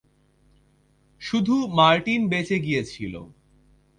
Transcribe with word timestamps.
শুধু 1.21 1.55
মার্টিন 1.69 2.21
বেঁচে 2.27 2.57
গিয়েছিলো। 2.59 3.21